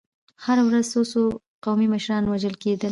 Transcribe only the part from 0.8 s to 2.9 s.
څو څو قومي مشران وژل کېدل.